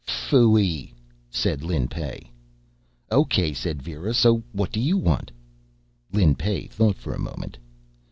[0.07, 0.95] "Phooey!"
[1.29, 2.31] said Lin Pey.
[3.11, 5.29] "O.K.," said Vera, "so what do you want?"
[6.11, 7.59] Lin Pey thought for a moment.